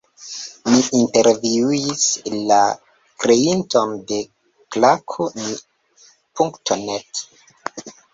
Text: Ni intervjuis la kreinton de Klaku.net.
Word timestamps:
Ni 0.67 0.77
intervjuis 0.99 2.05
la 2.51 2.57
kreinton 3.23 3.93
de 4.13 4.17
Klaku.net. 4.77 7.21